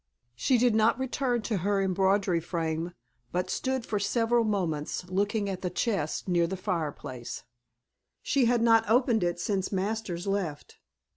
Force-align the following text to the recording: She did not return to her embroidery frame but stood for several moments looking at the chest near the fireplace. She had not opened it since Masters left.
She 0.33 0.57
did 0.57 0.73
not 0.73 0.97
return 0.97 1.43
to 1.43 1.57
her 1.57 1.79
embroidery 1.79 2.39
frame 2.39 2.93
but 3.31 3.51
stood 3.51 3.85
for 3.85 3.99
several 3.99 4.43
moments 4.43 5.07
looking 5.11 5.47
at 5.47 5.61
the 5.61 5.69
chest 5.69 6.27
near 6.27 6.47
the 6.47 6.57
fireplace. 6.57 7.43
She 8.23 8.45
had 8.45 8.63
not 8.63 8.89
opened 8.89 9.23
it 9.23 9.39
since 9.39 9.71
Masters 9.71 10.25
left. 10.25 10.79